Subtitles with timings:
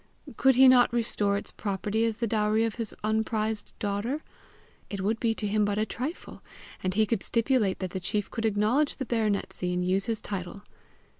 [0.35, 4.23] Could he not restore its property as the dowry of his unprized daughter!
[4.89, 6.41] it would be to him but a trifle!
[6.81, 10.63] and he could stipulate that the chief should acknowledge the baronetcy and use his title!